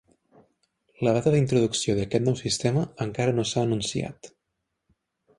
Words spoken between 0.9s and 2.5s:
La data d'introducció d'aquest nou